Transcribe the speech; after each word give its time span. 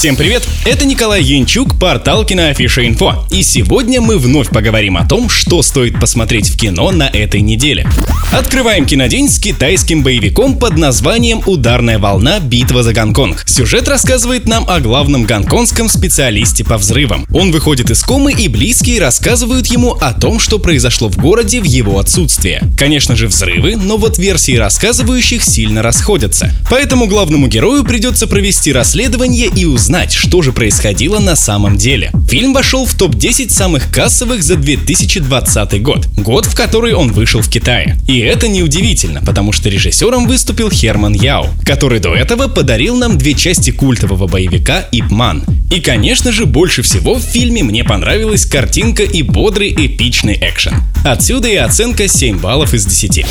Всем 0.00 0.16
привет! 0.16 0.48
Это 0.64 0.86
Николай 0.86 1.22
Янчук, 1.22 1.78
портал 1.78 2.24
Киноафиша 2.24 2.86
Инфо. 2.86 3.26
И 3.30 3.42
сегодня 3.42 4.00
мы 4.00 4.16
вновь 4.16 4.48
поговорим 4.48 4.96
о 4.96 5.06
том, 5.06 5.28
что 5.28 5.60
стоит 5.60 6.00
посмотреть 6.00 6.48
в 6.48 6.56
кино 6.58 6.90
на 6.90 7.06
этой 7.06 7.42
неделе. 7.42 7.86
Открываем 8.32 8.86
кинодень 8.86 9.28
с 9.28 9.38
китайским 9.38 10.02
боевиком 10.02 10.58
под 10.58 10.78
названием 10.78 11.42
«Ударная 11.44 11.98
волна. 11.98 12.38
Битва 12.40 12.82
за 12.82 12.94
Гонконг». 12.94 13.42
Сюжет 13.46 13.88
рассказывает 13.88 14.46
нам 14.46 14.64
о 14.70 14.80
главном 14.80 15.24
гонконгском 15.24 15.90
специалисте 15.90 16.64
по 16.64 16.78
взрывам. 16.78 17.26
Он 17.34 17.50
выходит 17.50 17.90
из 17.90 18.02
комы, 18.02 18.32
и 18.32 18.48
близкие 18.48 19.00
рассказывают 19.00 19.66
ему 19.66 19.98
о 20.00 20.14
том, 20.14 20.40
что 20.40 20.58
произошло 20.58 21.10
в 21.10 21.18
городе 21.18 21.60
в 21.60 21.64
его 21.64 21.98
отсутствие. 21.98 22.62
Конечно 22.78 23.16
же, 23.16 23.26
взрывы, 23.26 23.76
но 23.76 23.98
вот 23.98 24.16
версии 24.16 24.56
рассказывающих 24.56 25.44
сильно 25.44 25.82
расходятся. 25.82 26.54
Поэтому 26.70 27.06
главному 27.06 27.48
герою 27.48 27.84
придется 27.84 28.26
провести 28.26 28.72
расследование 28.72 29.48
и 29.54 29.66
узнать, 29.66 29.89
что 30.12 30.40
же 30.40 30.52
происходило 30.52 31.18
на 31.18 31.34
самом 31.34 31.76
деле. 31.76 32.12
Фильм 32.28 32.52
вошел 32.52 32.86
в 32.86 32.94
топ-10 32.94 33.50
самых 33.50 33.90
кассовых 33.92 34.42
за 34.42 34.56
2020 34.56 35.82
год, 35.82 36.06
год, 36.16 36.46
в 36.46 36.54
который 36.54 36.94
он 36.94 37.12
вышел 37.12 37.40
в 37.40 37.50
Китае. 37.50 37.98
И 38.06 38.18
это 38.18 38.46
неудивительно, 38.46 39.20
потому 39.20 39.52
что 39.52 39.68
режиссером 39.68 40.26
выступил 40.26 40.70
Херман 40.70 41.14
Яо, 41.14 41.48
который 41.64 41.98
до 41.98 42.14
этого 42.14 42.46
подарил 42.46 42.96
нам 42.96 43.18
две 43.18 43.34
части 43.34 43.70
культового 43.70 44.26
боевика 44.28 44.86
Ип 44.92 45.10
Ман. 45.10 45.44
И, 45.70 45.80
конечно 45.80 46.32
же, 46.32 46.46
больше 46.46 46.82
всего 46.82 47.14
в 47.14 47.22
фильме 47.22 47.62
мне 47.62 47.84
понравилась 47.84 48.44
картинка 48.44 49.04
и 49.04 49.22
бодрый 49.22 49.72
эпичный 49.72 50.36
экшен. 50.40 50.74
Отсюда 51.04 51.48
и 51.48 51.54
оценка 51.54 52.08
7 52.08 52.40
баллов 52.40 52.74
из 52.74 52.84
10. 52.84 53.24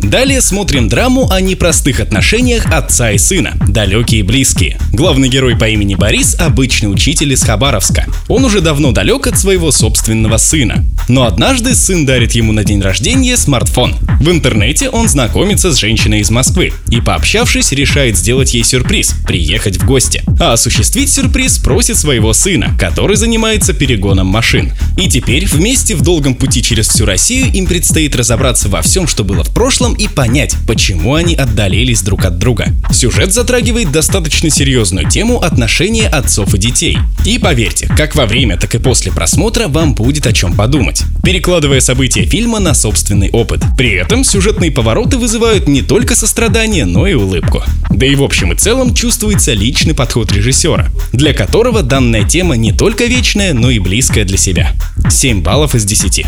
Далее 0.00 0.40
смотрим 0.40 0.88
драму 0.88 1.30
о 1.30 1.40
непростых 1.40 2.00
отношениях 2.00 2.66
отца 2.72 3.12
и 3.12 3.18
сына, 3.18 3.54
далекие 3.68 4.20
и 4.20 4.24
близкие. 4.24 4.78
Главный 4.92 5.28
герой 5.28 5.56
по 5.56 5.68
имени 5.68 5.94
Борис– 5.94 6.34
обычный 6.40 6.86
учитель 6.86 7.32
из 7.32 7.42
Хабаровска. 7.44 8.06
Он 8.26 8.44
уже 8.44 8.60
давно 8.60 8.90
далек 8.92 9.26
от 9.28 9.38
своего 9.38 9.70
собственного 9.70 10.38
сына. 10.38 10.84
Но 11.08 11.24
однажды 11.24 11.74
сын 11.74 12.04
дарит 12.06 12.32
ему 12.32 12.52
на 12.52 12.64
день 12.64 12.80
рождения 12.80 13.36
смартфон. 13.36 13.94
В 14.20 14.30
интернете 14.30 14.88
он 14.88 15.08
знакомится 15.08 15.72
с 15.72 15.78
женщиной 15.78 16.20
из 16.20 16.30
Москвы 16.30 16.72
и, 16.88 17.00
пообщавшись, 17.00 17.72
решает 17.72 18.16
сделать 18.16 18.54
ей 18.54 18.64
сюрприз– 18.64 19.14
приехать 19.26 19.76
в 19.76 19.86
гости. 19.86 20.22
А 20.40 20.54
осуществить 20.54 21.12
сюрприз 21.12 21.58
просит 21.82 21.98
своего 21.98 22.32
сына, 22.32 22.76
который 22.78 23.16
занимается 23.16 23.72
перегоном 23.72 24.28
машин. 24.28 24.72
И 24.96 25.08
теперь 25.08 25.46
вместе 25.46 25.96
в 25.96 26.02
долгом 26.02 26.36
пути 26.36 26.62
через 26.62 26.86
всю 26.86 27.06
Россию 27.06 27.52
им 27.52 27.66
предстоит 27.66 28.14
разобраться 28.14 28.68
во 28.68 28.82
всем, 28.82 29.08
что 29.08 29.24
было 29.24 29.42
в 29.42 29.52
прошлом 29.52 29.94
и 29.94 30.06
понять, 30.06 30.54
почему 30.68 31.14
они 31.14 31.34
отдалились 31.34 32.02
друг 32.02 32.24
от 32.24 32.38
друга. 32.38 32.68
Сюжет 32.92 33.32
затрагивает 33.32 33.90
достаточно 33.90 34.48
серьезную 34.48 35.08
тему 35.08 35.42
отношения 35.42 36.06
отцов 36.06 36.54
и 36.54 36.58
детей. 36.58 36.98
И 37.24 37.40
поверьте, 37.40 37.88
как 37.96 38.14
во 38.14 38.26
время, 38.26 38.56
так 38.56 38.72
и 38.76 38.78
после 38.78 39.10
просмотра 39.10 39.66
вам 39.66 39.96
будет 39.96 40.28
о 40.28 40.32
чем 40.32 40.54
подумать, 40.54 41.02
перекладывая 41.24 41.80
события 41.80 42.24
фильма 42.24 42.60
на 42.60 42.74
собственный 42.74 43.30
опыт. 43.30 43.60
При 43.76 43.90
этом 43.90 44.22
сюжетные 44.22 44.70
повороты 44.70 45.18
вызывают 45.18 45.66
не 45.66 45.82
только 45.82 46.14
сострадание, 46.14 46.84
но 46.84 47.08
и 47.08 47.14
улыбку. 47.14 47.64
Да 47.92 48.06
и 48.06 48.14
в 48.14 48.22
общем 48.22 48.52
и 48.52 48.56
целом 48.56 48.94
чувствуется 48.94 49.52
личный 49.52 49.94
подход 49.94 50.32
режиссера, 50.32 50.88
для 51.12 51.34
которого 51.34 51.82
данная 51.82 52.24
тема 52.24 52.56
не 52.56 52.72
только 52.72 53.04
вечная, 53.04 53.52
но 53.52 53.70
и 53.70 53.78
близкая 53.78 54.24
для 54.24 54.38
себя. 54.38 54.72
7 55.08 55.42
баллов 55.42 55.74
из 55.74 55.84
10. 55.84 56.24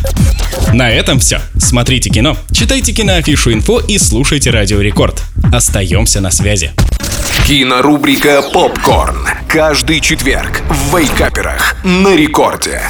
На 0.72 0.90
этом 0.90 1.18
все. 1.18 1.40
Смотрите 1.58 2.10
кино, 2.10 2.36
читайте 2.52 2.92
киноафишу 2.92 3.52
инфо 3.52 3.80
и 3.80 3.98
слушайте 3.98 4.50
Радио 4.50 4.80
Рекорд. 4.80 5.22
Остаемся 5.52 6.20
на 6.20 6.30
связи. 6.30 6.72
Кинорубрика 7.46 8.42
«Попкорн». 8.52 9.26
Каждый 9.48 10.00
четверг 10.00 10.62
в 10.68 10.96
Вейкаперах 10.96 11.76
на 11.84 12.14
рекорде. 12.14 12.82